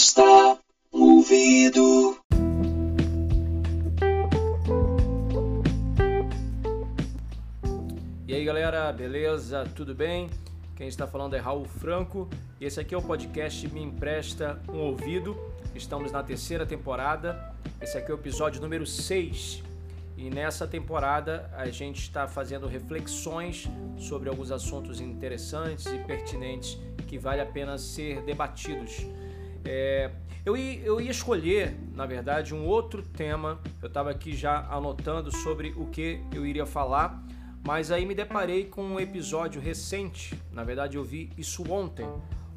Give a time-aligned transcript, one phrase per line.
[0.00, 0.58] Empresta
[0.90, 2.18] ouvido.
[8.26, 9.68] E aí galera, beleza?
[9.76, 10.30] Tudo bem?
[10.74, 12.26] Quem está falando é Raul Franco
[12.58, 15.36] esse aqui é o podcast Me Empresta um Ouvido.
[15.74, 19.62] Estamos na terceira temporada, esse aqui é o episódio número 6
[20.16, 27.18] e nessa temporada a gente está fazendo reflexões sobre alguns assuntos interessantes e pertinentes que
[27.18, 29.04] vale a pena ser debatidos.
[29.64, 30.10] É,
[30.44, 33.60] eu, ia, eu ia escolher, na verdade, um outro tema.
[33.80, 37.22] Eu estava aqui já anotando sobre o que eu iria falar,
[37.66, 40.40] mas aí me deparei com um episódio recente.
[40.52, 42.06] Na verdade, eu vi isso ontem.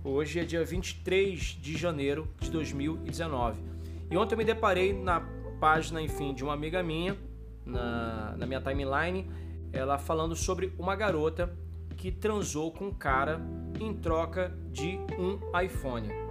[0.03, 3.61] Hoje é dia 23 de janeiro de 2019.
[4.09, 5.21] E ontem eu me deparei na
[5.59, 7.17] página, enfim, de uma amiga minha,
[7.65, 9.29] na, na minha timeline,
[9.71, 11.53] ela falando sobre uma garota
[11.95, 13.41] que transou com um cara
[13.79, 16.22] em troca de um iPhone.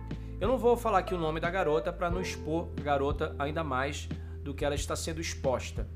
[0.42, 3.62] Eu não vou falar aqui o nome da garota para não expor a garota ainda
[3.62, 4.08] mais
[4.42, 5.86] do que ela está sendo exposta.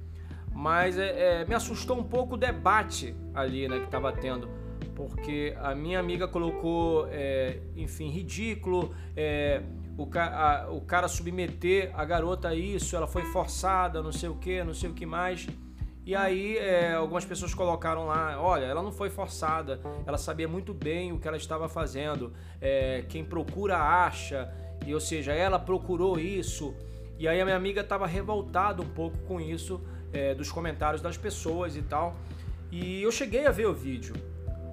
[0.52, 4.48] Mas é, é, me assustou um pouco o debate ali né, que estava tendo,
[4.94, 9.64] porque a minha amiga colocou, é, enfim, ridículo é,
[9.98, 10.26] o, ca
[10.62, 14.62] a, o cara submeter a garota a isso, ela foi forçada, não sei o que,
[14.62, 15.44] não sei o que mais.
[16.06, 20.72] E aí é, algumas pessoas colocaram lá, olha, ela não foi forçada, ela sabia muito
[20.72, 22.32] bem o que ela estava fazendo.
[22.60, 24.48] É, quem procura acha,
[24.86, 26.72] e ou seja, ela procurou isso.
[27.18, 29.80] E aí a minha amiga estava revoltada um pouco com isso,
[30.12, 32.14] é, dos comentários das pessoas e tal.
[32.70, 34.14] E eu cheguei a ver o vídeo.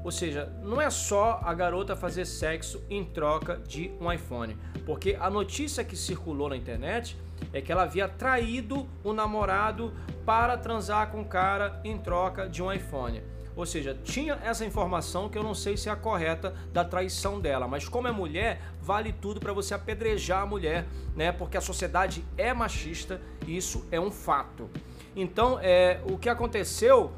[0.04, 5.18] Ou seja, não é só a garota fazer sexo em troca de um iPhone, porque
[5.20, 7.18] a notícia que circulou na internet
[7.52, 9.94] é que ela havia traído o namorado
[10.26, 13.24] para transar com o cara em troca de um iPhone.
[13.56, 17.40] Ou seja, tinha essa informação que eu não sei se é a correta da traição
[17.40, 21.32] dela, mas como é mulher, vale tudo para você apedrejar a mulher, né?
[21.32, 24.70] Porque a sociedade é machista e isso é um fato.
[25.16, 27.12] Então, é, o que aconteceu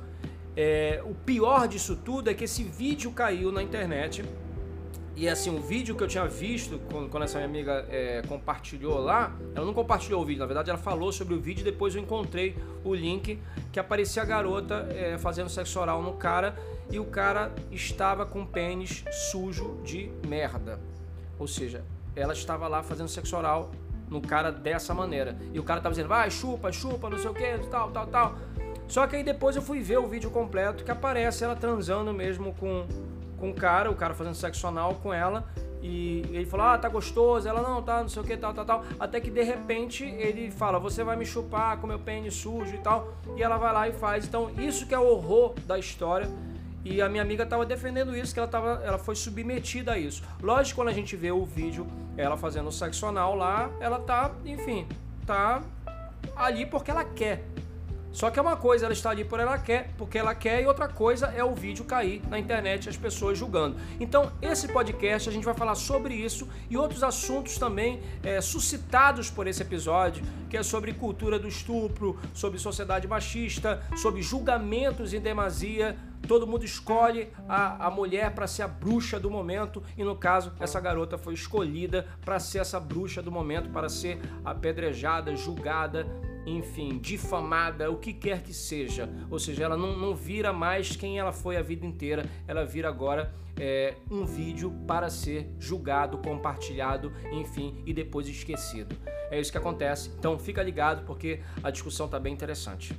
[0.58, 4.24] é, o pior disso tudo é que esse vídeo caiu na internet.
[5.16, 9.00] E assim, o vídeo que eu tinha visto quando, quando essa minha amiga é, compartilhou
[9.00, 12.02] lá, ela não compartilhou o vídeo, na verdade ela falou sobre o vídeo depois eu
[12.02, 13.40] encontrei o link
[13.72, 16.58] que aparecia a garota é, fazendo sexo oral no cara
[16.92, 20.80] e o cara estava com o pênis sujo de merda.
[21.40, 21.84] Ou seja,
[22.16, 23.72] ela estava lá fazendo sexo oral
[24.10, 25.38] no cara dessa maneira.
[25.54, 28.36] E o cara estava dizendo, vai, chupa, chupa, não sei o que, tal, tal, tal.
[28.88, 32.54] Só que aí depois eu fui ver o vídeo completo que aparece ela transando mesmo
[32.54, 32.86] com,
[33.38, 35.46] com o cara, o cara fazendo sexo anal com ela.
[35.82, 37.48] E ele falou, ah, tá gostoso.
[37.48, 38.84] Ela, não, tá, não sei o que, tal, tal, tal.
[39.00, 42.80] Até que de repente ele fala, você vai me chupar com meu pênis sujo e
[42.80, 43.14] tal.
[43.38, 44.26] E ela vai lá e faz.
[44.26, 46.28] Então, isso que é o horror da história.
[46.84, 50.24] E a minha amiga estava defendendo isso, que ela, tava, ela foi submetida a isso.
[50.42, 54.88] Lógico, quando a gente vê o vídeo, ela fazendo sexo anal lá, ela tá, enfim,
[55.26, 55.64] tá
[56.36, 57.44] ali porque ela quer.
[58.16, 60.66] Só que é uma coisa ela está ali por ela quer, porque ela quer, e
[60.66, 63.76] outra coisa é o vídeo cair na internet as pessoas julgando.
[64.00, 69.30] Então, esse podcast a gente vai falar sobre isso e outros assuntos também é, suscitados
[69.30, 75.20] por esse episódio, que é sobre cultura do estupro, sobre sociedade machista, sobre julgamentos em
[75.20, 75.98] demasia.
[76.26, 80.54] Todo mundo escolhe a, a mulher para ser a bruxa do momento, e no caso,
[80.58, 86.08] essa garota foi escolhida para ser essa bruxa do momento, para ser apedrejada, julgada
[86.46, 89.10] enfim, difamada, o que quer que seja.
[89.30, 92.88] Ou seja, ela não, não vira mais quem ela foi a vida inteira, ela vira
[92.88, 98.96] agora é, um vídeo para ser julgado, compartilhado, enfim, e depois esquecido.
[99.32, 100.12] É isso que acontece.
[100.18, 102.94] Então fica ligado porque a discussão está bem interessante.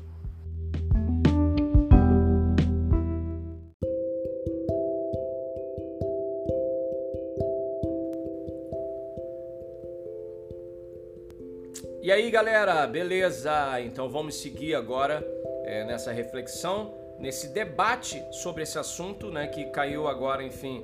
[12.16, 13.78] Aí galera, beleza?
[13.82, 15.22] Então vamos seguir agora
[15.64, 20.82] é, nessa reflexão, nesse debate sobre esse assunto, né, que caiu agora, enfim,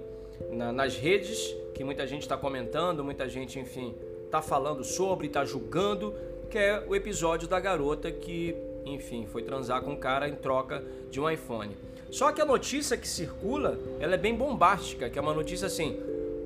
[0.51, 1.39] na, nas redes,
[1.75, 3.95] que muita gente está comentando, muita gente, enfim,
[4.27, 6.15] está falando sobre, está julgando,
[6.51, 8.55] que é o episódio da garota que,
[8.85, 11.75] enfim, foi transar com um cara em troca de um iPhone.
[12.11, 15.99] Só que a notícia que circula, ela é bem bombástica, que é uma notícia assim,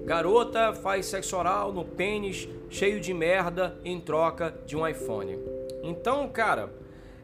[0.07, 5.37] Garota faz sexo oral no pênis cheio de merda em troca de um iPhone.
[5.83, 6.71] Então, cara,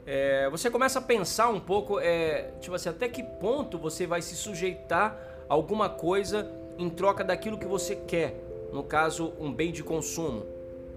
[0.04, 4.20] é, você começa a pensar um pouco, é, tipo assim, até que ponto você vai
[4.20, 5.16] se sujeitar
[5.48, 8.34] a alguma coisa em troca daquilo que você quer,
[8.72, 10.44] no caso, um bem de consumo.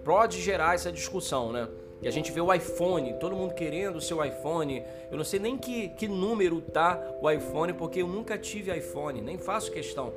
[0.03, 1.67] Pode gerar essa discussão, né?
[2.01, 4.81] E a gente vê o iPhone, todo mundo querendo o seu iPhone.
[5.11, 9.21] Eu não sei nem que, que número tá o iPhone, porque eu nunca tive iPhone,
[9.21, 10.11] nem faço questão.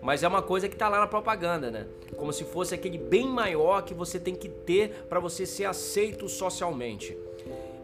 [0.00, 1.86] Mas é uma coisa que tá lá na propaganda, né?
[2.16, 6.28] Como se fosse aquele bem maior que você tem que ter para você ser aceito
[6.28, 7.16] socialmente.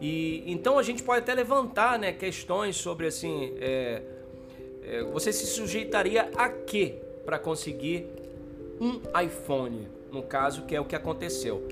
[0.01, 4.01] E então a gente pode até levantar, né, questões sobre assim, é,
[4.83, 6.95] é, você se sujeitaria a quê
[7.25, 8.07] para conseguir
[8.79, 11.67] um iPhone, no caso, que é o que aconteceu.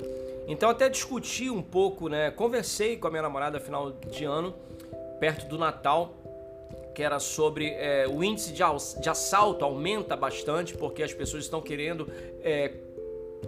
[0.48, 2.32] Então até discuti um pouco, né?
[2.32, 4.54] Conversei com a minha namorada final de ano,
[5.20, 6.16] perto do Natal,
[6.94, 8.62] que era sobre é, o índice de,
[9.02, 12.08] de, assalto aumenta bastante porque as pessoas estão querendo
[12.42, 12.72] é,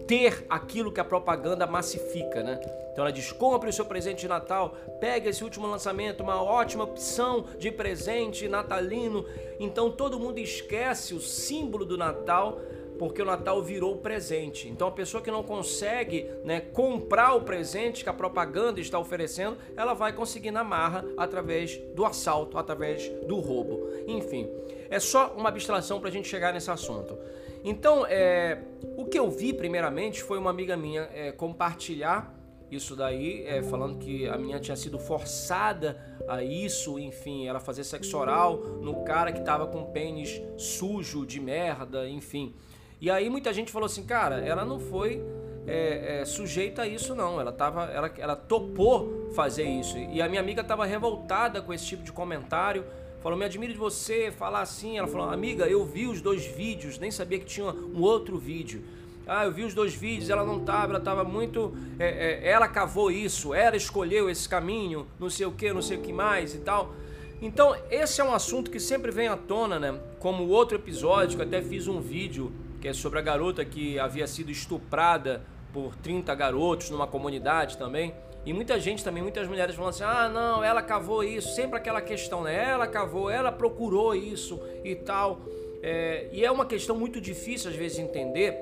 [0.07, 2.59] ter aquilo que a propaganda massifica, né?
[2.91, 6.83] Então ela diz: compre o seu presente de Natal, pegue esse último lançamento, uma ótima
[6.83, 9.25] opção de presente natalino.
[9.59, 12.59] Então todo mundo esquece o símbolo do Natal
[12.97, 14.67] porque o Natal virou presente.
[14.67, 19.57] Então a pessoa que não consegue né, comprar o presente que a propaganda está oferecendo,
[19.75, 23.87] ela vai conseguir na marra através do assalto, através do roubo.
[24.07, 24.49] Enfim,
[24.89, 27.17] é só uma abstração para a gente chegar nesse assunto.
[27.63, 28.59] Então, é,
[28.95, 32.35] o que eu vi primeiramente foi uma amiga minha é, compartilhar
[32.69, 37.83] isso daí, é, falando que a minha tinha sido forçada a isso, enfim, ela fazer
[37.83, 42.53] sexo oral no cara que tava com pênis sujo de merda, enfim.
[42.99, 45.21] E aí muita gente falou assim, cara, ela não foi
[45.67, 49.97] é, é, sujeita a isso não, ela, tava, ela, ela topou fazer isso.
[49.97, 52.85] E a minha amiga estava revoltada com esse tipo de comentário,
[53.21, 54.97] falou, me admiro de você falar assim.
[54.97, 58.83] Ela falou, amiga, eu vi os dois vídeos, nem sabia que tinha um outro vídeo.
[59.27, 61.75] Ah, eu vi os dois vídeos, ela não tava, ela tava muito.
[61.97, 65.97] É, é, ela cavou isso, ela escolheu esse caminho, não sei o que, não sei
[65.97, 66.93] o que mais e tal.
[67.41, 69.99] Então, esse é um assunto que sempre vem à tona, né?
[70.19, 72.51] Como outro episódio, que eu até fiz um vídeo
[72.85, 75.41] que é sobre a garota que havia sido estuprada
[75.73, 78.13] por 30 garotos numa comunidade também.
[78.45, 81.99] E muita gente também, muitas mulheres falam assim: ah, não, ela cavou isso, sempre aquela
[81.99, 82.69] questão, né?
[82.69, 85.41] Ela cavou, ela procurou isso e tal.
[85.81, 88.55] É, e é uma questão muito difícil às vezes de entender.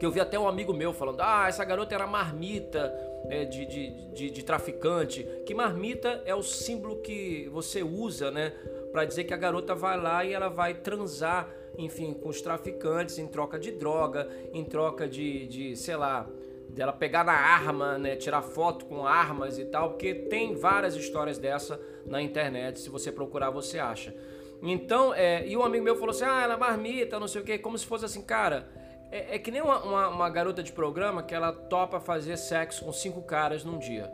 [0.00, 2.92] Que eu vi até um amigo meu falando: ah, essa garota era marmita
[3.30, 5.22] é, de, de, de, de traficante.
[5.46, 8.52] Que marmita é o símbolo que você usa, né?
[8.90, 13.18] Para dizer que a garota vai lá e ela vai transar enfim, com os traficantes
[13.18, 16.26] em troca de droga, em troca de, de sei lá,
[16.68, 21.38] dela pegar na arma, né, tirar foto com armas e tal, porque tem várias histórias
[21.38, 24.14] dessa na internet, se você procurar você acha.
[24.62, 27.44] Então, é, e um amigo meu falou assim, ah, ela é marmita, não sei o
[27.44, 28.66] que, como se fosse assim, cara,
[29.10, 32.84] é, é que nem uma, uma, uma, garota de programa que ela topa fazer sexo
[32.84, 34.12] com cinco caras num dia.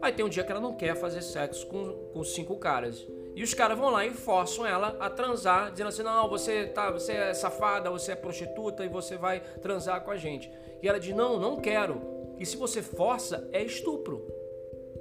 [0.00, 3.06] Aí tem um dia que ela não quer fazer sexo com, com cinco caras.
[3.34, 6.90] E os caras vão lá e forçam ela a transar, dizendo assim: não, você, tá,
[6.90, 10.50] você é safada, você é prostituta e você vai transar com a gente.
[10.82, 12.00] E ela diz: não, não quero.
[12.38, 14.26] E se você força, é estupro.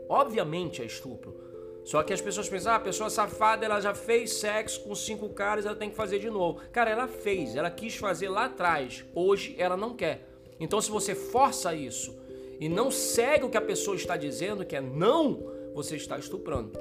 [0.07, 1.39] Obviamente é estupro.
[1.83, 5.29] Só que as pessoas pensam: ah, a pessoa safada, ela já fez sexo com cinco
[5.29, 6.61] caras, ela tem que fazer de novo.
[6.71, 9.03] Cara, ela fez, ela quis fazer lá atrás.
[9.13, 10.27] Hoje ela não quer.
[10.59, 12.15] Então, se você força isso
[12.59, 16.71] e não segue o que a pessoa está dizendo, que é não, você está estuprando.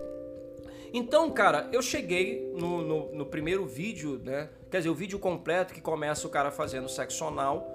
[0.93, 4.49] Então, cara, eu cheguei no, no, no, primeiro vídeo, né?
[4.71, 7.69] Quer dizer, o vídeo completo que começa o cara fazendo sexo anal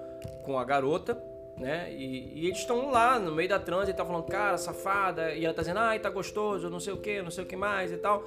[0.44, 1.20] com a garota,
[1.56, 1.90] né?
[1.92, 5.44] E, e eles estão lá no meio da transa e tá falando, cara, safada, e
[5.44, 7.90] ela tá dizendo, ai, tá gostoso, não sei o que, não sei o que mais
[7.90, 8.24] e tal.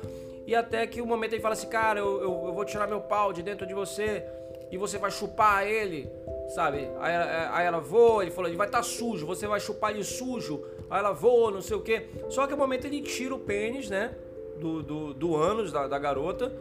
[0.48, 3.02] E até que o momento ele fala assim, cara, eu, eu, eu, vou tirar meu
[3.02, 4.26] pau de dentro de você
[4.72, 6.10] e você vai chupar ele,
[6.56, 6.90] sabe?
[7.00, 7.14] Aí,
[7.52, 10.66] aí ela voa, ele falou, ele vai estar tá sujo, você vai chupar ele sujo.
[10.90, 12.08] Aí ela voa, não sei o que.
[12.30, 14.16] Só que o momento ele tira o pênis, né?
[14.60, 16.52] Do, do, do ânus da, da garota.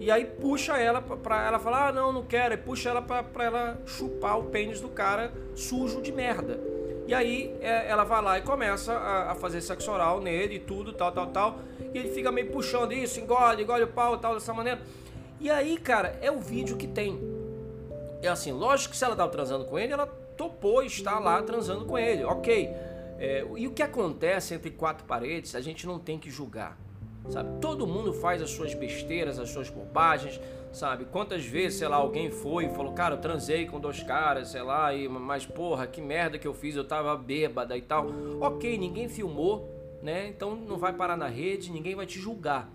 [0.00, 2.54] E aí puxa ela pra ela falar, ah, não, não quero.
[2.54, 6.60] E puxa ela pra, pra ela chupar o pênis do cara sujo de merda.
[7.06, 10.58] E aí é, ela vai lá e começa a, a, fazer sexo oral nele e
[10.58, 11.58] tudo, tal, tal, tal.
[11.92, 14.80] E ele fica meio puxando isso, engole, engole o pau tal, dessa maneira.
[15.40, 17.18] E aí, cara, é o vídeo que tem.
[18.22, 21.86] É assim, lógico que se ela tava transando com ele, ela topou estar lá transando
[21.86, 22.68] com ele, ok.
[23.18, 26.76] É, e o que acontece entre quatro paredes, a gente não tem que julgar
[27.28, 27.60] sabe?
[27.60, 30.40] Todo mundo faz as suas besteiras, as suas bobagens,
[30.72, 31.04] sabe?
[31.06, 34.62] Quantas vezes, sei lá, alguém foi e falou, cara, eu transei com dois caras, sei
[34.62, 38.06] lá, e, mas porra, que merda que eu fiz, eu tava bêbada e tal.
[38.40, 39.68] Ok, ninguém filmou,
[40.02, 40.28] né?
[40.28, 42.70] Então não vai parar na rede, ninguém vai te julgar.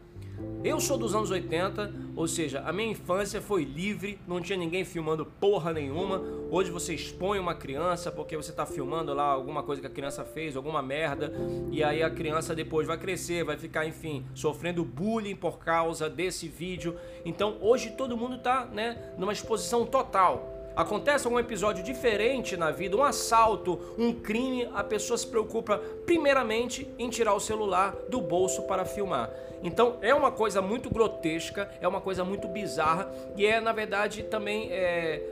[0.63, 4.85] Eu sou dos anos 80, ou seja, a minha infância foi livre, não tinha ninguém
[4.85, 6.21] filmando porra nenhuma.
[6.49, 10.23] Hoje você expõe uma criança porque você está filmando lá alguma coisa que a criança
[10.23, 11.33] fez, alguma merda,
[11.69, 16.47] e aí a criança depois vai crescer, vai ficar, enfim, sofrendo bullying por causa desse
[16.47, 16.95] vídeo.
[17.25, 20.53] Então hoje todo mundo está, né, numa exposição total.
[20.75, 26.87] Acontece algum episódio diferente na vida, um assalto, um crime, a pessoa se preocupa primeiramente
[26.97, 29.29] em tirar o celular do bolso para filmar.
[29.63, 34.24] Então é uma coisa muito grotesca, é uma coisa muito bizarra e é na verdade
[34.24, 35.24] também é,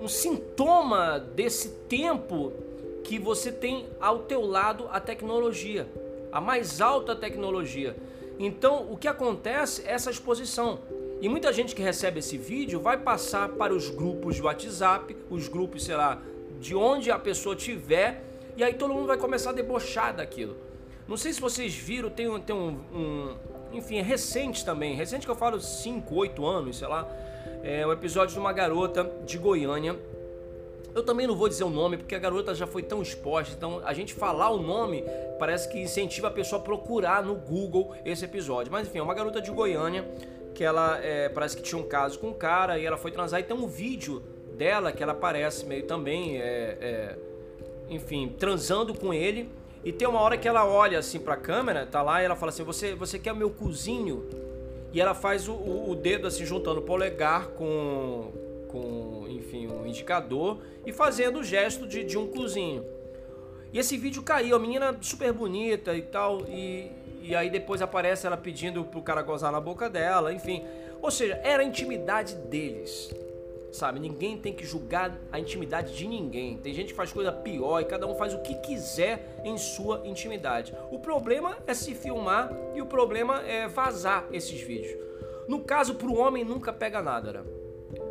[0.00, 2.52] um sintoma desse tempo
[3.02, 5.88] que você tem ao teu lado a tecnologia,
[6.30, 7.96] a mais alta tecnologia.
[8.38, 10.80] Então o que acontece é essa exposição.
[11.22, 15.46] E muita gente que recebe esse vídeo vai passar para os grupos de WhatsApp, os
[15.46, 16.20] grupos, sei lá,
[16.60, 18.24] de onde a pessoa tiver,
[18.56, 20.56] e aí todo mundo vai começar a debochar daquilo.
[21.12, 23.36] Não sei se vocês viram, tem, um, tem um, um
[23.70, 27.06] enfim, é recente também, recente que eu falo 5, 8 anos, sei lá,
[27.62, 29.94] é um episódio de uma garota de Goiânia.
[30.94, 33.82] Eu também não vou dizer o nome porque a garota já foi tão exposta, então
[33.84, 35.04] a gente falar o nome
[35.38, 38.72] parece que incentiva a pessoa a procurar no Google esse episódio.
[38.72, 40.08] Mas enfim, é uma garota de Goiânia
[40.54, 43.38] que ela é, parece que tinha um caso com um cara e ela foi transar
[43.38, 44.22] e tem um vídeo
[44.56, 47.18] dela que ela aparece meio também, é, é,
[47.90, 52.02] enfim, transando com ele e tem uma hora que ela olha assim pra câmera, tá
[52.02, 54.24] lá, e ela fala assim: Você, você quer o meu cozinho?
[54.92, 58.30] E ela faz o, o, o dedo assim, juntando o polegar com,
[58.68, 62.84] com, enfim, um indicador e fazendo o gesto de, de um cozinho.
[63.72, 68.26] E esse vídeo caiu, a menina super bonita e tal, e, e aí depois aparece
[68.26, 70.62] ela pedindo pro cara gozar na boca dela, enfim.
[71.00, 73.10] Ou seja, era a intimidade deles
[73.72, 73.98] sabe?
[73.98, 76.58] Ninguém tem que julgar a intimidade de ninguém.
[76.58, 80.02] Tem gente que faz coisa pior e cada um faz o que quiser em sua
[80.04, 80.74] intimidade.
[80.90, 84.94] O problema é se filmar e o problema é vazar esses vídeos.
[85.48, 87.42] No caso, para o homem nunca pega nada, né?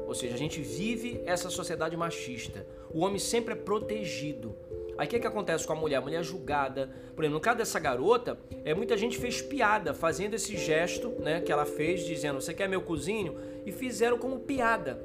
[0.07, 2.65] Ou seja, a gente vive essa sociedade machista.
[2.93, 4.55] O homem sempre é protegido.
[4.97, 5.97] Aí o que, que acontece com a mulher?
[5.97, 6.89] A mulher é julgada.
[7.15, 11.39] Por exemplo, no caso dessa garota, é, muita gente fez piada fazendo esse gesto né,
[11.39, 13.37] que ela fez, dizendo: Você quer meu cozinho?
[13.65, 14.99] E fizeram como piada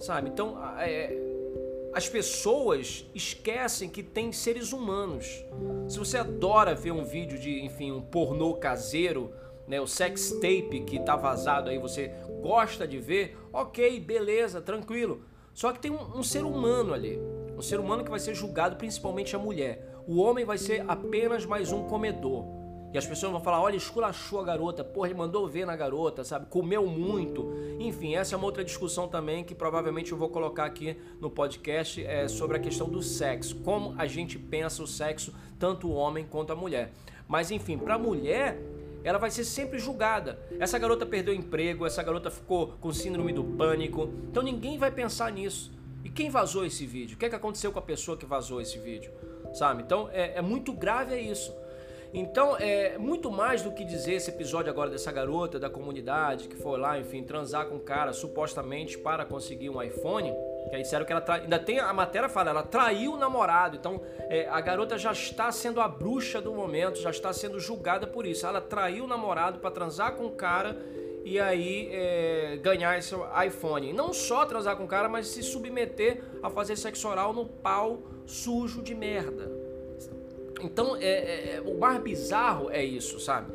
[0.00, 0.30] sabe?
[0.30, 1.16] Então, é,
[1.92, 5.44] as pessoas esquecem que tem seres humanos.
[5.88, 9.32] Se você adora ver um vídeo de, enfim, um pornô caseiro,
[9.66, 15.22] né, o sex tape que tá vazado aí, você gosta de ver, ok, beleza, tranquilo.
[15.52, 17.20] Só que tem um, um ser humano ali,
[17.56, 19.86] um ser humano que vai ser julgado, principalmente a mulher.
[20.06, 22.59] O homem vai ser apenas mais um comedor.
[22.92, 26.24] E as pessoas vão falar: olha, esculachou a garota, porra, ele mandou ver na garota,
[26.24, 26.46] sabe?
[26.46, 27.52] Comeu muito.
[27.78, 32.04] Enfim, essa é uma outra discussão também que provavelmente eu vou colocar aqui no podcast
[32.04, 33.56] é, sobre a questão do sexo.
[33.56, 36.92] Como a gente pensa o sexo, tanto o homem quanto a mulher.
[37.28, 38.60] Mas enfim, para a mulher,
[39.04, 40.38] ela vai ser sempre julgada.
[40.58, 44.10] Essa garota perdeu emprego, essa garota ficou com síndrome do pânico.
[44.28, 45.72] Então ninguém vai pensar nisso.
[46.04, 47.14] E quem vazou esse vídeo?
[47.14, 49.12] O que, é que aconteceu com a pessoa que vazou esse vídeo?
[49.52, 49.82] Sabe?
[49.82, 51.54] Então é, é muito grave é isso.
[52.12, 56.56] Então, é muito mais do que dizer esse episódio agora dessa garota da comunidade que
[56.56, 60.32] foi lá, enfim, transar com um cara supostamente para conseguir um iPhone.
[60.68, 61.36] Que aí disseram que ela tra...
[61.36, 63.76] ainda tem a matéria fala, ela traiu o namorado.
[63.76, 68.06] Então, é, a garota já está sendo a bruxa do momento, já está sendo julgada
[68.06, 68.44] por isso.
[68.44, 70.76] Ela traiu o namorado para transar com o cara
[71.24, 73.14] e aí é, ganhar esse
[73.46, 73.92] iPhone.
[73.92, 78.02] Não só transar com o cara, mas se submeter a fazer sexo oral no pau
[78.26, 79.59] sujo de merda.
[80.62, 83.52] Então, é, é, é, o mais bizarro é isso, sabe?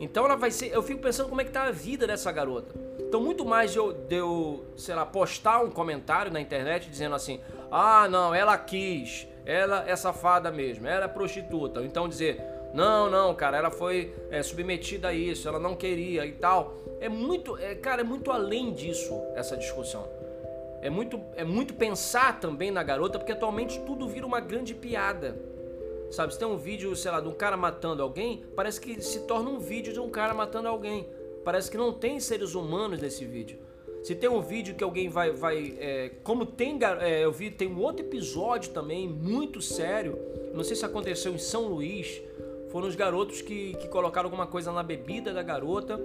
[0.00, 0.72] Então ela vai ser.
[0.72, 2.74] Eu fico pensando como é que tá a vida dessa garota.
[2.98, 7.14] Então, muito mais de eu, de eu, sei lá, postar um comentário na internet dizendo
[7.14, 7.40] assim:
[7.70, 11.80] ah, não, ela quis, ela é safada mesmo, ela é prostituta.
[11.80, 12.42] Ou então dizer:
[12.74, 16.74] não, não, cara, ela foi é, submetida a isso, ela não queria e tal.
[17.00, 20.08] É muito, é, cara, é muito além disso essa discussão.
[20.80, 25.36] É muito, é muito pensar também na garota, porque atualmente tudo vira uma grande piada.
[26.12, 29.20] Sabe, se tem um vídeo, sei lá, de um cara matando alguém, parece que se
[29.20, 31.08] torna um vídeo de um cara matando alguém.
[31.42, 33.58] Parece que não tem seres humanos nesse vídeo.
[34.02, 35.30] Se tem um vídeo que alguém vai.
[35.30, 36.78] vai é, como tem.
[37.00, 40.18] É, eu vi, tem um outro episódio também, muito sério.
[40.52, 42.20] Não sei se aconteceu em São Luís.
[42.70, 45.98] Foram os garotos que, que colocaram alguma coisa na bebida da garota.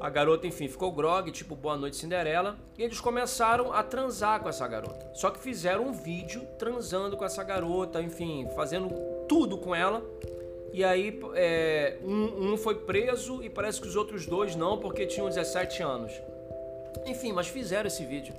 [0.00, 4.48] A garota, enfim, ficou grog, tipo Boa Noite Cinderela, e eles começaram a transar com
[4.48, 5.10] essa garota.
[5.12, 8.88] Só que fizeram um vídeo transando com essa garota, enfim, fazendo
[9.30, 10.02] tudo com ela.
[10.72, 15.06] E aí é, um, um, foi preso e parece que os outros dois não, porque
[15.06, 16.12] tinham 17 anos.
[17.06, 18.34] Enfim, mas fizeram esse vídeo.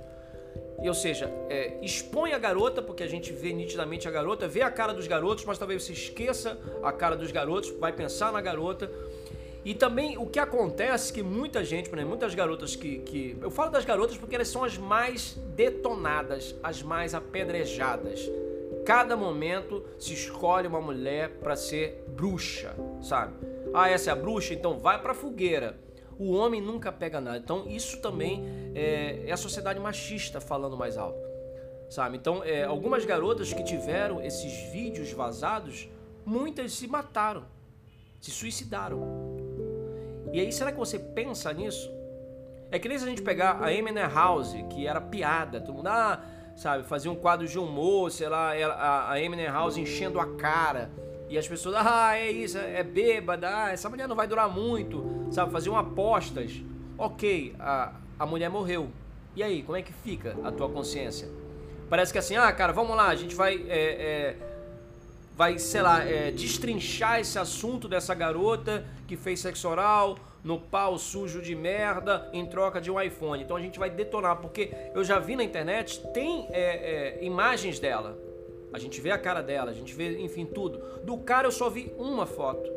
[0.82, 4.60] E, ou seja, é, expõe a garota, porque a gente vê nitidamente a garota, vê
[4.60, 8.42] a cara dos garotos, mas talvez você esqueça a cara dos garotos, vai pensar na
[8.42, 8.90] garota.
[9.64, 13.38] E também o que acontece que muita gente, exemplo, muitas garotas que, que.
[13.40, 18.28] Eu falo das garotas porque elas são as mais detonadas, as mais apedrejadas.
[18.84, 23.34] Cada momento se escolhe uma mulher para ser bruxa, sabe?
[23.72, 24.54] Ah, essa é a bruxa?
[24.54, 25.78] Então vai pra fogueira.
[26.18, 27.38] O homem nunca pega nada.
[27.38, 31.18] Então isso também é, é a sociedade machista falando mais alto,
[31.88, 32.16] sabe?
[32.16, 35.88] Então é, algumas garotas que tiveram esses vídeos vazados,
[36.24, 37.44] muitas se mataram,
[38.20, 39.00] se suicidaram.
[40.32, 41.90] E aí, será que você pensa nisso?
[42.70, 45.88] É que nem se a gente pegar a Eminem House, que era piada, todo mundo,
[45.88, 46.24] ah,
[46.56, 50.90] sabe, fazia um quadro de humor, sei lá, a, Eminem House enchendo a cara.
[51.28, 55.28] E as pessoas, ah, é isso, é bêbada, ah, essa mulher não vai durar muito,
[55.30, 56.62] sabe, faziam apostas.
[56.98, 58.90] Ok, a, a mulher morreu.
[59.34, 61.28] E aí, como é que fica a tua consciência?
[61.88, 64.36] Parece que assim, ah, cara, vamos lá, a gente vai, é, é,
[65.34, 70.98] vai, sei lá, é, destrinchar esse assunto dessa garota que fez sexo oral no pau
[70.98, 73.42] sujo de merda em troca de um iPhone.
[73.42, 77.78] Então a gente vai detonar, porque eu já vi na internet, tem é, é, imagens
[77.78, 78.18] dela.
[78.72, 80.78] A gente vê a cara dela, a gente vê, enfim, tudo.
[81.04, 82.70] Do cara eu só vi uma foto.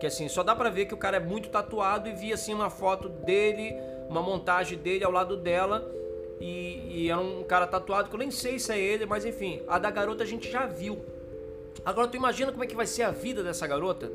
[0.00, 2.54] Que assim, só dá pra ver que o cara é muito tatuado e vi assim
[2.54, 3.74] uma foto dele,
[4.08, 5.86] uma montagem dele ao lado dela.
[6.40, 9.62] E, e era um cara tatuado que eu nem sei se é ele, mas enfim,
[9.68, 11.04] a da garota a gente já viu.
[11.84, 14.10] Agora tu imagina como é que vai ser a vida dessa garota?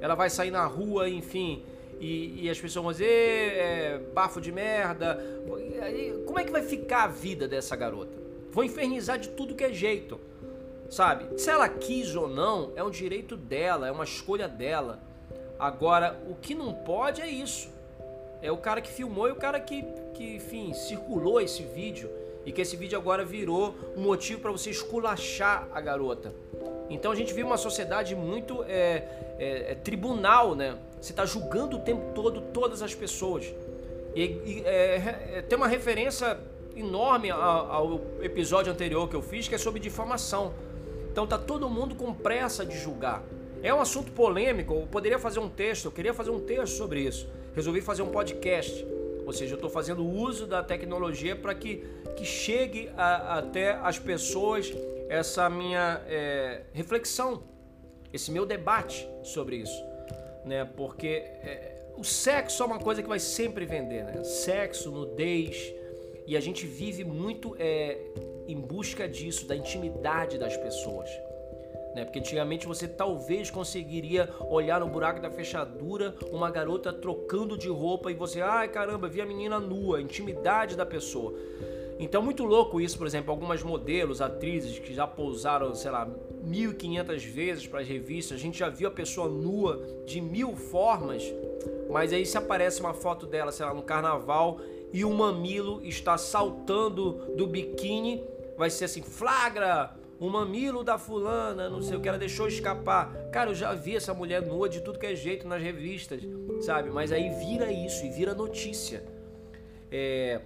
[0.00, 1.62] Ela vai sair na rua, enfim,
[2.00, 5.22] e, e as pessoas vão dizer é, bafo de merda.
[6.26, 8.18] Como é que vai ficar a vida dessa garota?
[8.50, 10.18] Vão infernizar de tudo que é jeito,
[10.88, 11.38] sabe?
[11.38, 14.98] Se ela quis ou não, é um direito dela, é uma escolha dela.
[15.58, 17.68] Agora, o que não pode é isso.
[18.42, 22.10] É o cara que filmou e o cara que, que enfim, circulou esse vídeo
[22.46, 26.32] e que esse vídeo agora virou um motivo para você esculachar a garota.
[26.88, 29.04] Então a gente vive uma sociedade muito é,
[29.38, 30.78] é, é tribunal, né?
[31.00, 33.54] Você está julgando o tempo todo todas as pessoas.
[34.14, 36.38] E, e é, é tem uma referência
[36.76, 40.52] enorme ao, ao, episódio anterior que eu fiz, que é sobre difamação.
[41.10, 43.22] Então tá todo mundo com pressa de julgar.
[43.62, 47.00] É um assunto polêmico, eu poderia fazer um texto, eu queria fazer um texto sobre
[47.00, 47.26] isso.
[47.54, 48.86] Resolvi fazer um podcast.
[49.26, 51.84] Ou seja, eu estou fazendo uso da tecnologia para que,
[52.16, 54.72] que chegue a, até as pessoas
[55.08, 57.42] essa minha é, reflexão,
[58.12, 59.89] esse meu debate sobre isso
[60.44, 60.68] né?
[60.76, 64.24] Porque é, o sexo é uma coisa que vai sempre vender, né?
[64.24, 65.72] Sexo, nudez,
[66.26, 67.98] e a gente vive muito é,
[68.46, 71.10] em busca disso, da intimidade das pessoas.
[71.94, 72.04] Né?
[72.04, 78.10] Porque antigamente você talvez conseguiria olhar no buraco da fechadura uma garota trocando de roupa
[78.10, 81.34] e você, ai caramba, vi a menina nua, intimidade da pessoa.
[82.00, 86.08] Então, muito louco isso, por exemplo, algumas modelos, atrizes que já pousaram, sei lá,
[86.42, 91.22] 1.500 vezes para as revistas, a gente já viu a pessoa nua de mil formas,
[91.90, 94.60] mas aí se aparece uma foto dela, sei lá, no carnaval
[94.90, 98.24] e o mamilo está saltando do biquíni,
[98.56, 103.12] vai ser assim, flagra o mamilo da fulana, não sei o que, ela deixou escapar.
[103.30, 106.22] Cara, eu já vi essa mulher nua de tudo que é jeito nas revistas,
[106.62, 106.88] sabe?
[106.90, 109.02] Mas aí vira isso e vira notícia.
[109.90, 110.40] É,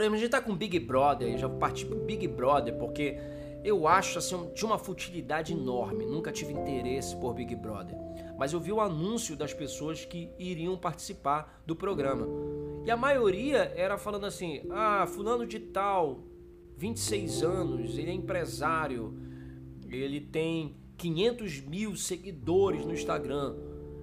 [0.00, 3.18] por exemplo, a gente tá com Big Brother, eu já parti pro Big Brother porque
[3.62, 6.06] eu acho assim de uma futilidade enorme.
[6.06, 7.94] Nunca tive interesse por Big Brother,
[8.38, 12.26] mas eu vi o anúncio das pessoas que iriam participar do programa.
[12.82, 16.20] E a maioria era falando assim: "Ah, fulano de tal,
[16.78, 19.14] 26 anos, ele é empresário,
[19.86, 23.54] ele tem 500 mil seguidores no Instagram.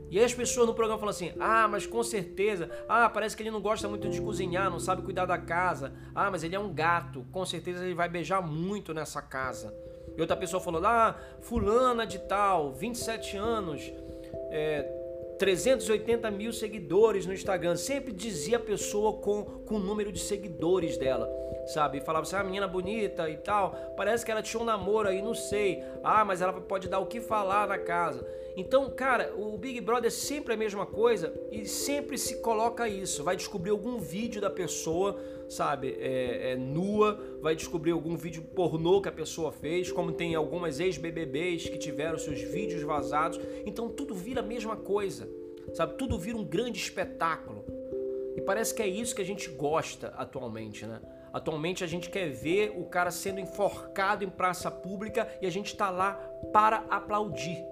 [0.10, 3.44] E aí as pessoas no programa falam assim: ah, mas com certeza, ah, parece que
[3.44, 6.60] ele não gosta muito de cozinhar, não sabe cuidar da casa, ah, mas ele é
[6.60, 9.74] um gato, com certeza ele vai beijar muito nessa casa.
[10.16, 13.82] E outra pessoa falou: ah, fulana de tal, 27 anos,
[14.50, 14.98] é,
[15.38, 17.76] 380 mil seguidores no Instagram.
[17.76, 21.30] Sempre dizia a pessoa com, com o número de seguidores dela,
[21.68, 22.02] sabe?
[22.02, 23.72] falava assim, ah, menina bonita e tal.
[23.96, 25.84] Parece que ela tinha um namoro aí, não sei.
[26.04, 28.26] Ah, mas ela pode dar o que falar na casa.
[28.60, 33.24] Então, cara, o Big Brother é sempre a mesma coisa e sempre se coloca isso.
[33.24, 35.16] Vai descobrir algum vídeo da pessoa,
[35.48, 40.34] sabe, é, é, nua, vai descobrir algum vídeo pornô que a pessoa fez, como tem
[40.34, 43.40] algumas ex-BBBs que tiveram seus vídeos vazados.
[43.64, 45.30] Então, tudo vira a mesma coisa,
[45.76, 45.94] sabe?
[45.94, 47.64] Tudo vira um grande espetáculo.
[48.36, 51.00] E parece que é isso que a gente gosta atualmente, né?
[51.32, 55.68] Atualmente a gente quer ver o cara sendo enforcado em praça pública e a gente
[55.68, 56.14] está lá
[56.52, 57.64] para aplaudir.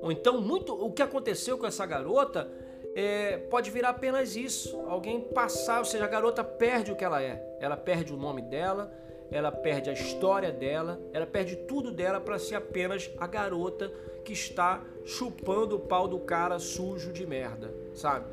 [0.00, 2.50] Ou então, muito o que aconteceu com essa garota
[2.94, 4.80] é, pode virar apenas isso.
[4.86, 7.42] Alguém passar, ou seja, a garota perde o que ela é.
[7.60, 8.92] Ela perde o nome dela,
[9.30, 13.92] ela perde a história dela, ela perde tudo dela para ser apenas a garota
[14.24, 18.26] que está chupando o pau do cara sujo de merda, sabe?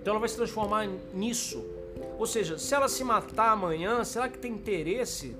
[0.00, 1.64] Então ela vai se transformar nisso.
[2.18, 5.36] Ou seja, se ela se matar amanhã, será que tem interesse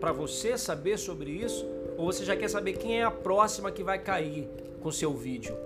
[0.00, 1.66] para você saber sobre isso?
[1.96, 4.48] Ou você já quer saber quem é a próxima que vai cair?
[4.82, 5.56] Com seu vídeo.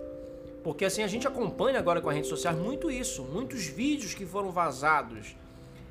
[0.62, 4.26] Porque assim a gente acompanha agora com a rede social muito isso, muitos vídeos que
[4.26, 5.34] foram vazados.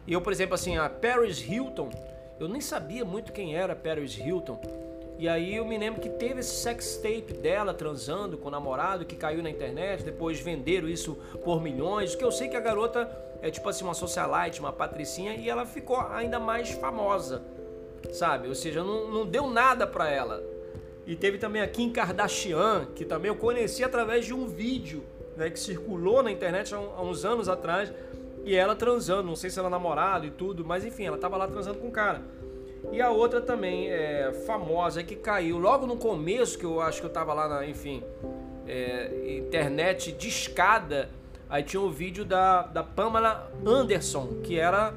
[0.06, 1.90] E eu, por exemplo, assim, a Paris Hilton,
[2.40, 4.60] eu nem sabia muito quem era Paris Hilton.
[5.20, 9.06] E aí eu me lembro que teve esse sex tape dela transando com o namorado
[9.06, 13.10] que caiu na internet, depois venderam isso por milhões, que eu sei que a garota
[13.42, 17.42] é tipo assim uma socialite, uma patricinha e ela ficou ainda mais famosa,
[18.14, 18.48] sabe?
[18.48, 20.42] Ou seja, não, não deu nada pra ela.
[21.10, 25.04] E teve também a Kim Kardashian, que também eu conheci através de um vídeo
[25.36, 27.92] né, que circulou na internet há, uns anos atrás,
[28.46, 31.48] e ela transando, não sei se era namorado e tudo, mas enfim, ela tava lá
[31.48, 32.22] transando com o cara.
[32.92, 37.08] E a outra também é famosa que caiu logo no começo, que eu acho que
[37.08, 38.04] eu tava lá na, enfim,
[38.68, 41.10] é, internet discada.
[41.50, 44.94] Aí tinha um vídeo da, da Pamela Anderson, que era,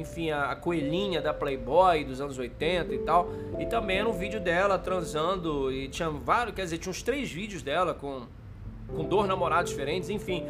[0.00, 3.30] enfim, a, a, coelhinha da Playboy dos anos 80 e tal.
[3.58, 5.72] E também era um vídeo dela transando.
[5.72, 8.22] E tinha vários, quer dizer, tinha uns três vídeos dela com,
[8.94, 10.44] com dois namorados diferentes, enfim.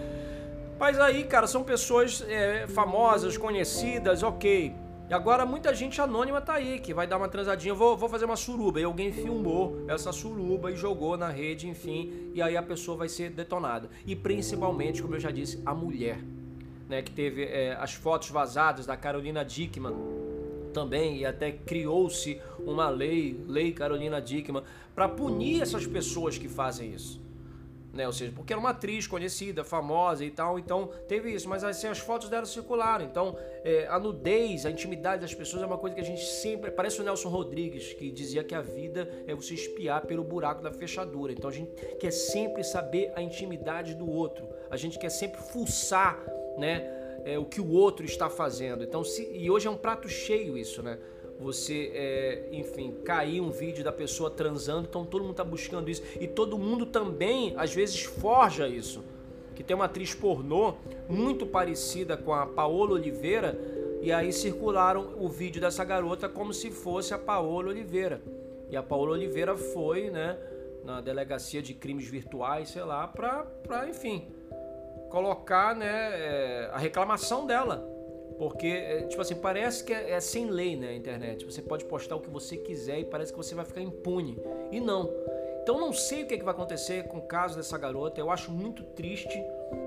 [0.79, 4.75] Mas aí, cara, são pessoas é, famosas, conhecidas, ok.
[5.09, 8.25] E agora muita gente anônima tá aí, que vai dar uma transadinha, vou, vou fazer
[8.25, 8.81] uma suruba.
[8.81, 13.09] E alguém filmou essa suruba e jogou na rede, enfim, e aí a pessoa vai
[13.09, 13.89] ser detonada.
[14.05, 16.19] E principalmente, como eu já disse, a mulher,
[16.89, 17.03] né?
[17.03, 19.95] Que teve é, as fotos vazadas da Carolina Dickman
[20.73, 24.63] também, e até criou-se uma lei, Lei Carolina Dickman,
[24.95, 27.27] para punir essas pessoas que fazem isso
[27.97, 28.07] né?
[28.07, 31.49] Ou seja, porque era uma atriz conhecida, famosa e tal, então teve isso.
[31.49, 33.05] Mas assim, as fotos dela circularam.
[33.05, 36.71] Então, é, a nudez, a intimidade das pessoas é uma coisa que a gente sempre.
[36.71, 40.71] Parece o Nelson Rodrigues, que dizia que a vida é você espiar pelo buraco da
[40.71, 41.33] fechadura.
[41.33, 44.47] Então, a gente quer sempre saber a intimidade do outro.
[44.71, 46.23] A gente quer sempre fuçar,
[46.59, 46.93] né?
[47.25, 48.85] É, o que o outro está fazendo.
[48.85, 50.99] Então, se, e hoje é um prato cheio isso, né?
[51.39, 56.03] você, é, enfim, cair um vídeo da pessoa transando, então todo mundo está buscando isso.
[56.21, 59.05] E todo mundo também, às vezes, forja isso.
[59.55, 60.75] Que tem uma atriz pornô
[61.09, 63.59] muito parecida com a Paola Oliveira,
[64.03, 68.21] e aí circularam o vídeo dessa garota como se fosse a Paola Oliveira.
[68.71, 70.39] E a Paola Oliveira foi, né,
[70.85, 74.27] na delegacia de crimes virtuais, sei lá, para, enfim,
[75.11, 77.97] colocar, né, é, a reclamação dela
[78.39, 81.45] porque, é, tipo assim, parece que é, é, sem lei, né, a internet.
[81.45, 84.39] Você pode postar o que você quiser e parece que você vai ficar impune.
[84.71, 85.11] E não.
[85.63, 88.21] Então não sei o que, é que vai acontecer com o caso dessa garota.
[88.21, 89.43] Eu acho muito triste.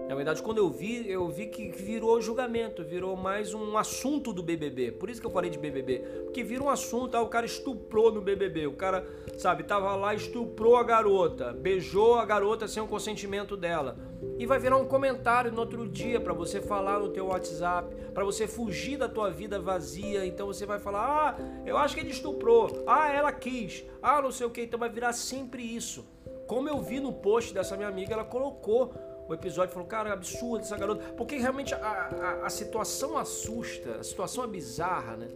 [0.10, 4.42] Na verdade, quando eu vi, eu vi que virou julgamento, virou mais um assunto do
[4.42, 4.94] BBB.
[4.94, 8.12] Por isso que eu falei de BBB, porque vira um assunto, ah, o cara estuprou
[8.12, 9.06] no BBB, o cara,
[9.38, 13.98] sabe, tava lá estuprou a garota, beijou a garota sem o consentimento dela.
[14.40, 18.26] E vai virar um comentário no outro dia para você falar no teu WhatsApp, para
[18.26, 20.26] você fugir da tua vida vazia.
[20.26, 22.84] Então você vai falar: "Ah, eu acho que ele estuprou.
[22.88, 23.86] Ah, ela quis.
[24.02, 24.62] Ah, não sei o que".
[24.62, 26.06] Então vai virar sempre isso.
[26.48, 28.94] Como eu vi no post dessa minha amiga, ela colocou
[29.30, 31.14] o episódio falou, cara, é absurdo essa garota.
[31.16, 35.28] Porque realmente a, a, a, situação assusta, a situação é bizarra, né?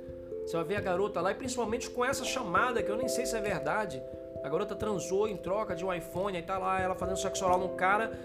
[0.43, 3.27] Você vai ver a garota lá, e principalmente com essa chamada, que eu nem sei
[3.27, 4.01] se é verdade.
[4.43, 7.60] A garota transou em troca de um iPhone, aí tá lá ela fazendo sexo oral
[7.60, 8.19] no cara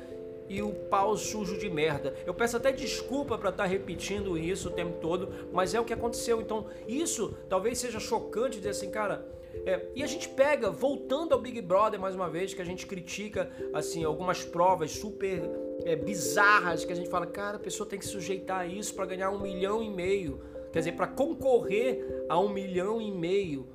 [0.48, 2.14] e o pau sujo de merda.
[2.24, 5.84] Eu peço até desculpa para estar tá repetindo isso o tempo todo, mas é o
[5.84, 6.40] que aconteceu.
[6.40, 9.36] Então, isso talvez seja chocante dizer assim, cara.
[9.64, 12.86] É, e a gente pega, voltando ao Big Brother mais uma vez, que a gente
[12.86, 15.42] critica assim algumas provas super
[15.84, 19.06] é, bizarras, que a gente fala, cara, a pessoa tem que sujeitar a isso para
[19.06, 20.40] ganhar um milhão e meio.
[20.72, 23.68] Quer dizer, para concorrer a um milhão e meio.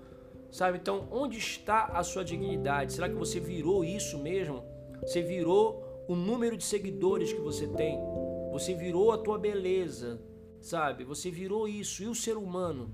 [0.52, 0.78] Sabe?
[0.78, 2.94] Então, onde está a sua dignidade?
[2.94, 4.64] Será que você virou isso mesmo?
[5.02, 7.98] Você virou o número de seguidores que você tem,
[8.52, 10.20] você virou a tua beleza,
[10.64, 11.04] sabe?
[11.04, 12.90] Você virou isso, e o ser humano.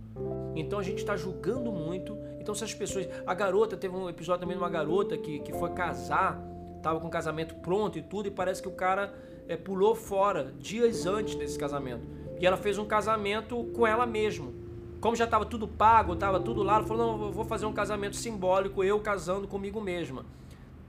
[0.56, 2.18] Então a gente está julgando muito.
[2.40, 3.08] Então se as pessoas.
[3.26, 6.42] A garota, teve um episódio também de uma garota que, que foi casar,
[6.82, 9.14] tava com o casamento pronto e tudo, e parece que o cara
[9.48, 12.08] é, pulou fora dias antes desse casamento.
[12.40, 14.52] E ela fez um casamento com ela mesma.
[15.00, 17.74] Como já estava tudo pago, estava tudo lá, ela falou: não, eu vou fazer um
[17.74, 20.26] casamento simbólico, eu casando comigo mesma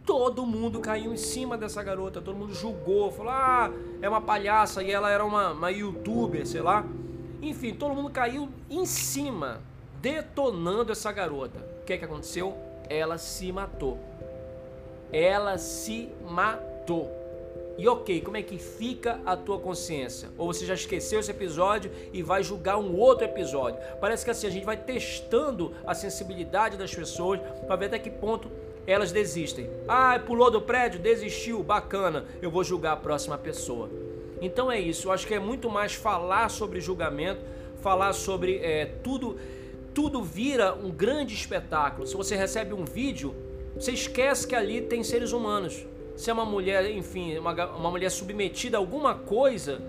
[0.05, 4.83] todo mundo caiu em cima dessa garota, todo mundo julgou, falou: ah, é uma palhaça
[4.83, 6.85] e ela era uma, uma youtuber, sei lá.
[7.43, 9.61] Enfim, todo mundo caiu em cima,
[10.01, 11.59] detonando essa garota.
[11.81, 12.57] O que é que aconteceu?
[12.89, 13.99] Ela se matou.
[15.13, 17.21] Ela se matou.
[17.81, 20.29] E ok, como é que fica a tua consciência?
[20.37, 23.81] Ou você já esqueceu esse episódio e vai julgar um outro episódio?
[23.99, 28.11] Parece que assim a gente vai testando a sensibilidade das pessoas para ver até que
[28.11, 28.51] ponto
[28.87, 29.69] elas desistem.
[29.87, 33.89] Ah, pulou do prédio, desistiu, bacana, eu vou julgar a próxima pessoa.
[34.41, 37.41] Então é isso, eu acho que é muito mais falar sobre julgamento,
[37.81, 39.37] falar sobre é, tudo,
[39.93, 42.07] tudo vira um grande espetáculo.
[42.07, 43.35] Se você recebe um vídeo,
[43.75, 45.87] você esquece que ali tem seres humanos.
[46.17, 49.81] Se é uma mulher, enfim, uma, uma mulher submetida a alguma coisa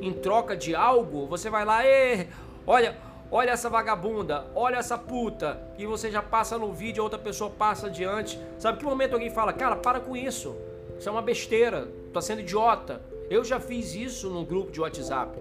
[0.00, 2.26] em troca de algo, você vai lá, e
[2.66, 2.96] olha,
[3.30, 7.86] olha essa vagabunda, olha essa puta, e você já passa no vídeo, outra pessoa passa
[7.86, 8.40] adiante.
[8.58, 10.56] Sabe que momento alguém fala, cara, para com isso.
[10.98, 13.00] Isso é uma besteira, tá sendo idiota.
[13.30, 15.38] Eu já fiz isso num grupo de WhatsApp,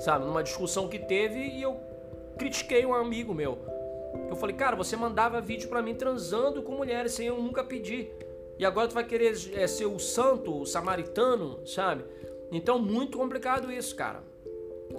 [0.00, 1.80] sabe, numa discussão que teve e eu
[2.36, 3.58] critiquei um amigo meu.
[4.28, 8.12] Eu falei, cara, você mandava vídeo para mim transando com mulheres sem eu nunca pedir.
[8.58, 12.04] E agora tu vai querer é, ser o santo, o samaritano, sabe?
[12.52, 14.22] Então, muito complicado isso, cara.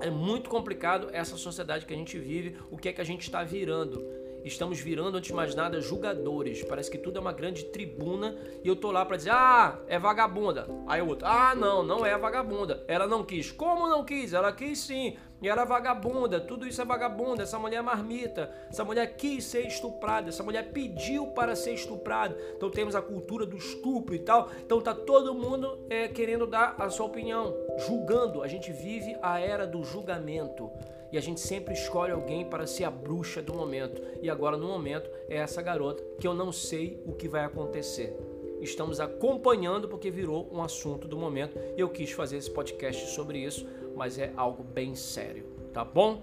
[0.02, 3.22] É muito complicado essa sociedade que a gente vive, o que é que a gente
[3.22, 4.04] está virando.
[4.46, 6.64] Estamos virando, antes de mais nada, julgadores.
[6.64, 9.98] Parece que tudo é uma grande tribuna e eu tô lá para dizer: ah, é
[9.98, 10.68] vagabunda.
[10.86, 12.84] Aí o outro: ah, não, não é vagabunda.
[12.88, 13.52] Ela não quis.
[13.52, 14.34] Como não quis?
[14.34, 15.18] Ela quis sim.
[15.42, 17.44] E era vagabunda, tudo isso é vagabunda.
[17.44, 22.36] Essa mulher é marmita, essa mulher quis ser estuprada, essa mulher pediu para ser estuprada.
[22.56, 24.50] Então temos a cultura do estupro e tal.
[24.66, 27.54] Então tá todo mundo é, querendo dar a sua opinião,
[27.86, 28.42] julgando.
[28.42, 30.72] A gente vive a era do julgamento.
[31.12, 34.02] E a gente sempre escolhe alguém para ser a bruxa do momento.
[34.22, 38.14] E agora, no momento, é essa garota que eu não sei o que vai acontecer.
[38.62, 41.58] Estamos acompanhando porque virou um assunto do momento.
[41.78, 43.66] Eu quis fazer esse podcast sobre isso
[43.96, 46.22] mas é algo bem sério, tá bom?